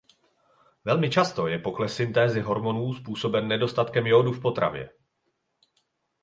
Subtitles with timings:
[0.85, 4.89] Velmi často je pokles syntézy hormonů způsoben nedostatkem jódu v potravě.